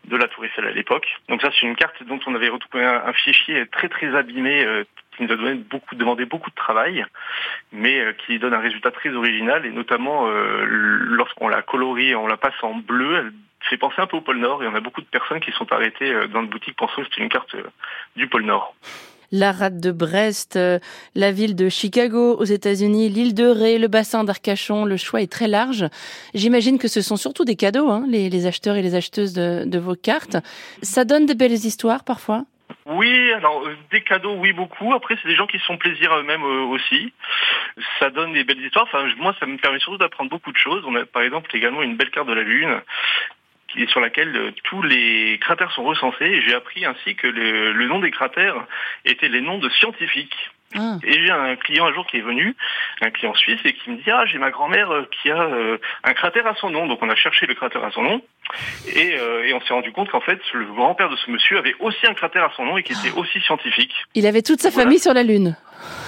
de 0.05 0.17
la 0.17 0.27
Tour 0.27 0.45
Eiffel 0.45 0.65
à 0.65 0.71
l'époque. 0.71 1.07
Donc 1.29 1.41
ça 1.41 1.49
c'est 1.51 1.65
une 1.65 1.75
carte 1.75 2.01
dont 2.03 2.19
on 2.25 2.35
avait 2.35 2.49
retrouvé 2.49 2.83
un, 2.85 3.13
fichier 3.13 3.65
très 3.67 3.89
très 3.89 4.15
abîmé, 4.15 4.63
euh, 4.63 4.83
qui 5.15 5.23
nous 5.23 5.31
a 5.31 5.35
donné 5.35 5.55
beaucoup, 5.55 5.95
demandé 5.95 6.25
beaucoup 6.25 6.49
de 6.49 6.55
travail, 6.55 7.05
mais 7.71 7.99
euh, 7.99 8.13
qui 8.25 8.39
donne 8.39 8.53
un 8.53 8.59
résultat 8.59 8.91
très 8.91 9.09
original 9.09 9.65
et 9.65 9.71
notamment 9.71 10.27
euh, 10.27 10.63
lorsqu'on 10.65 11.47
la 11.47 11.61
colorie, 11.61 12.15
on 12.15 12.27
la 12.27 12.37
passe 12.37 12.61
en 12.61 12.75
bleu, 12.75 13.33
fait 13.69 13.77
penser 13.77 13.99
un 13.99 14.07
peu 14.07 14.17
au 14.17 14.21
pôle 14.21 14.39
Nord 14.39 14.63
et 14.63 14.67
on 14.67 14.75
a 14.75 14.81
beaucoup 14.81 15.01
de 15.01 15.07
personnes 15.07 15.39
qui 15.39 15.51
sont 15.51 15.71
arrêtées 15.71 16.11
euh, 16.11 16.27
dans 16.27 16.41
le 16.41 16.47
boutique 16.47 16.75
pensant 16.75 17.01
que 17.01 17.07
c'est 17.13 17.21
une 17.21 17.29
carte 17.29 17.55
du 18.15 18.27
pôle 18.27 18.45
Nord 18.45 18.75
la 19.31 19.51
rade 19.51 19.79
de 19.79 19.91
Brest, 19.91 20.59
la 21.15 21.31
ville 21.31 21.55
de 21.55 21.69
Chicago 21.69 22.35
aux 22.37 22.43
États-Unis, 22.43 23.09
l'île 23.09 23.33
de 23.33 23.45
Ré, 23.45 23.77
le 23.77 23.87
bassin 23.87 24.23
d'Arcachon. 24.23 24.85
Le 24.85 24.97
choix 24.97 25.21
est 25.21 25.31
très 25.31 25.47
large. 25.47 25.85
J'imagine 26.33 26.77
que 26.77 26.87
ce 26.87 27.01
sont 27.01 27.15
surtout 27.15 27.45
des 27.45 27.55
cadeaux, 27.55 27.89
hein, 27.89 28.03
les, 28.07 28.45
acheteurs 28.45 28.75
et 28.75 28.81
les 28.81 28.95
acheteuses 28.95 29.33
de, 29.33 29.79
vos 29.79 29.95
cartes. 29.95 30.37
Ça 30.81 31.05
donne 31.05 31.25
de 31.25 31.33
belles 31.33 31.53
histoires 31.53 32.03
parfois? 32.03 32.43
Oui, 32.85 33.31
alors 33.33 33.65
euh, 33.65 33.75
des 33.91 34.01
cadeaux, 34.01 34.35
oui 34.35 34.53
beaucoup. 34.53 34.93
Après, 34.93 35.15
c'est 35.21 35.27
des 35.27 35.35
gens 35.35 35.47
qui 35.47 35.59
se 35.59 35.65
font 35.65 35.77
plaisir 35.77 36.13
eux-mêmes 36.15 36.43
euh, 36.43 36.63
aussi. 36.63 37.13
Ça 37.99 38.09
donne 38.09 38.33
des 38.33 38.43
belles 38.43 38.63
histoires. 38.63 38.85
Enfin, 38.85 39.05
moi, 39.17 39.35
ça 39.39 39.45
me 39.45 39.57
permet 39.57 39.79
surtout 39.79 39.97
d'apprendre 39.97 40.29
beaucoup 40.29 40.51
de 40.51 40.57
choses. 40.57 40.83
On 40.87 40.95
a 40.95 41.05
par 41.05 41.21
exemple 41.21 41.55
également 41.55 41.83
une 41.83 41.95
belle 41.95 42.11
carte 42.11 42.27
de 42.27 42.33
la 42.33 42.43
Lune 42.43 42.81
qui 43.71 43.87
sur 43.87 43.99
laquelle 43.99 44.35
euh, 44.35 44.51
tous 44.63 44.81
les 44.81 45.37
cratères 45.39 45.71
sont 45.71 45.83
recensés. 45.83 46.41
J'ai 46.41 46.53
appris 46.53 46.85
ainsi 46.85 47.15
que 47.15 47.27
le 47.27 47.85
nom 47.85 47.99
des 47.99 48.11
cratères 48.11 48.65
étaient 49.05 49.29
les 49.29 49.41
noms 49.41 49.57
de 49.59 49.69
scientifiques. 49.69 50.35
Ah. 50.75 50.97
Et 51.03 51.13
j'ai 51.13 51.31
un 51.31 51.55
client 51.55 51.85
un 51.85 51.93
jour 51.93 52.07
qui 52.07 52.17
est 52.17 52.21
venu, 52.21 52.55
un 53.01 53.11
client 53.11 53.33
suisse, 53.33 53.59
et 53.65 53.73
qui 53.73 53.89
me 53.89 53.97
dit 53.97 54.09
ah 54.09 54.23
j'ai 54.25 54.37
ma 54.37 54.51
grand-mère 54.51 54.91
euh, 54.91 55.09
qui 55.11 55.29
a 55.29 55.41
euh, 55.41 55.77
un 56.03 56.13
cratère 56.13 56.47
à 56.47 56.55
son 56.55 56.69
nom. 56.69 56.87
Donc 56.87 56.99
on 57.01 57.09
a 57.09 57.15
cherché 57.15 57.45
le 57.45 57.55
cratère 57.55 57.83
à 57.83 57.91
son 57.91 58.03
nom, 58.03 58.21
et, 58.87 59.15
euh, 59.17 59.43
et 59.43 59.53
on 59.53 59.61
s'est 59.61 59.73
rendu 59.73 59.91
compte 59.91 60.09
qu'en 60.09 60.21
fait 60.21 60.39
le 60.53 60.65
grand-père 60.65 61.09
de 61.09 61.15
ce 61.17 61.29
monsieur 61.29 61.57
avait 61.57 61.75
aussi 61.79 62.05
un 62.07 62.13
cratère 62.13 62.45
à 62.45 62.51
son 62.55 62.65
nom 62.65 62.77
et 62.77 62.83
qui 62.83 62.93
était 62.93 63.11
aussi 63.17 63.41
scientifique. 63.41 63.93
Il 64.15 64.25
avait 64.25 64.41
toute 64.41 64.61
sa 64.61 64.71
famille 64.71 64.99
sur 64.99 65.13
la 65.13 65.23
Lune. 65.23 65.57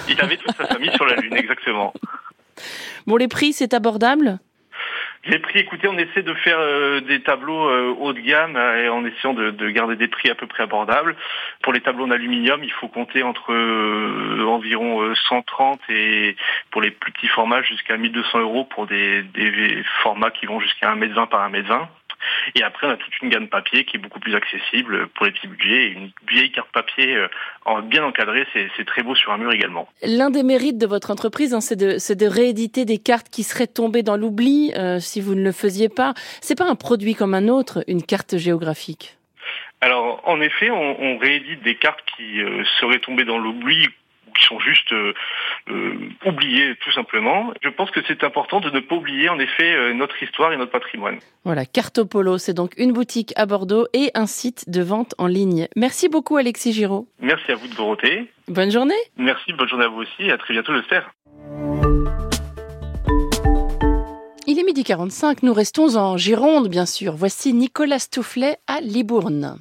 Il 0.08 0.20
avait 0.20 0.36
toute 0.36 0.56
sa 0.56 0.66
famille 0.66 0.92
sur 0.94 1.04
la 1.04 1.16
Lune, 1.16 1.34
exactement. 1.36 1.92
Bon, 3.06 3.16
les 3.16 3.28
prix, 3.28 3.52
c'est 3.52 3.74
abordable? 3.74 4.38
Les 5.26 5.38
prix, 5.38 5.60
écoutez, 5.60 5.88
on 5.88 5.96
essaie 5.96 6.22
de 6.22 6.34
faire 6.34 6.58
euh, 6.58 7.00
des 7.00 7.22
tableaux 7.22 7.68
euh, 7.68 7.94
haut 7.98 8.12
de 8.12 8.20
gamme 8.20 8.56
euh, 8.56 8.84
et 8.84 8.88
en 8.88 9.04
essayant 9.04 9.32
de, 9.32 9.70
garder 9.70 9.96
des 9.96 10.08
prix 10.08 10.30
à 10.30 10.34
peu 10.34 10.46
près 10.46 10.62
abordables. 10.62 11.16
Pour 11.62 11.72
les 11.72 11.80
tableaux 11.80 12.04
en 12.04 12.10
aluminium, 12.10 12.62
il 12.62 12.72
faut 12.72 12.88
compter 12.88 13.22
entre 13.22 13.52
environ 14.44 15.14
130 15.28 15.80
et 15.88 16.36
pour 16.70 16.82
les 16.82 16.90
plus 16.90 17.12
petits 17.12 17.28
formats 17.28 17.62
jusqu'à 17.62 17.96
1200 17.96 18.40
euros 18.40 18.64
pour 18.64 18.86
des, 18.86 19.22
des 19.22 19.82
formats 20.02 20.30
qui 20.30 20.46
vont 20.46 20.60
jusqu'à 20.60 20.94
1m20 20.94 21.28
par 21.28 21.50
1m20. 21.50 21.86
Et 22.54 22.62
après, 22.62 22.86
on 22.86 22.90
a 22.90 22.96
toute 22.96 23.12
une 23.22 23.28
gamme 23.28 23.48
papier 23.48 23.84
qui 23.84 23.96
est 23.96 24.00
beaucoup 24.00 24.20
plus 24.20 24.34
accessible 24.34 25.08
pour 25.08 25.26
les 25.26 25.32
petits 25.32 25.48
budgets. 25.48 25.88
une 25.88 26.10
vieille 26.28 26.52
carte 26.52 26.70
papier 26.72 27.16
euh, 27.16 27.28
bien 27.82 28.04
encadrée, 28.04 28.46
c'est 28.52 28.84
très 28.84 29.02
beau 29.02 29.14
sur 29.14 29.32
un 29.32 29.38
mur 29.38 29.52
également. 29.52 29.88
L'un 30.02 30.30
des 30.30 30.42
mérites 30.42 30.78
de 30.78 30.86
votre 30.86 31.10
entreprise, 31.10 31.54
hein, 31.54 31.60
c'est 31.60 31.76
de, 31.76 32.26
rééditer 32.26 32.84
des 32.84 32.98
cartes 32.98 33.28
qui 33.28 33.42
seraient 33.42 33.66
tombées 33.66 34.02
dans 34.02 34.16
l'oubli 34.16 34.72
euh, 34.76 34.98
si 34.98 35.20
vous 35.20 35.34
ne 35.34 35.42
le 35.42 35.52
faisiez 35.52 35.88
pas. 35.88 36.14
C'est 36.40 36.56
pas 36.56 36.64
un 36.64 36.74
produit 36.74 37.14
comme 37.14 37.34
un 37.34 37.48
autre, 37.48 37.84
une 37.86 38.02
carte 38.02 38.36
géographique? 38.36 39.18
Alors, 39.80 40.22
en 40.24 40.40
effet, 40.40 40.70
on, 40.70 41.18
réédite 41.18 41.62
des 41.62 41.74
cartes 41.74 42.02
qui 42.16 42.40
euh, 42.40 42.64
seraient 42.80 43.00
tombées 43.00 43.24
dans 43.24 43.38
l'oubli 43.38 43.86
qui 44.38 44.44
sont 44.46 44.58
juste 44.58 44.92
euh, 44.92 45.12
oubliés 46.26 46.74
tout 46.82 46.92
simplement. 46.92 47.52
Je 47.62 47.68
pense 47.68 47.90
que 47.90 48.00
c'est 48.06 48.24
important 48.24 48.60
de 48.60 48.70
ne 48.70 48.80
pas 48.80 48.96
oublier 48.96 49.28
en 49.28 49.38
effet 49.38 49.74
euh, 49.74 49.94
notre 49.94 50.22
histoire 50.22 50.52
et 50.52 50.56
notre 50.56 50.72
patrimoine. 50.72 51.18
Voilà, 51.44 51.64
Cartopolo, 51.64 52.38
c'est 52.38 52.54
donc 52.54 52.72
une 52.76 52.92
boutique 52.92 53.32
à 53.36 53.46
Bordeaux 53.46 53.86
et 53.92 54.10
un 54.14 54.26
site 54.26 54.68
de 54.68 54.82
vente 54.82 55.14
en 55.18 55.26
ligne. 55.26 55.68
Merci 55.76 56.08
beaucoup 56.08 56.36
Alexis 56.36 56.72
Giraud. 56.72 57.08
Merci 57.20 57.52
à 57.52 57.54
vous 57.56 57.68
de 57.68 57.74
Dorothée. 57.74 58.30
Bonne 58.48 58.70
journée. 58.70 58.94
Merci, 59.16 59.52
bonne 59.52 59.68
journée 59.68 59.84
à 59.84 59.88
vous 59.88 60.02
aussi 60.02 60.24
et 60.24 60.32
à 60.32 60.38
très 60.38 60.54
bientôt 60.54 60.74
j'espère. 60.74 61.10
Il 64.46 64.58
est 64.58 64.64
midi 64.64 64.84
45, 64.84 65.42
nous 65.42 65.54
restons 65.54 65.96
en 65.96 66.16
Gironde 66.16 66.68
bien 66.68 66.86
sûr. 66.86 67.14
Voici 67.14 67.54
Nicolas 67.54 68.06
Toufflet 68.10 68.56
à 68.66 68.80
Libourne. 68.80 69.58